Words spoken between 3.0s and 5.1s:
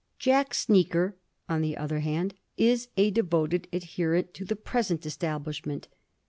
devoted adherent to the present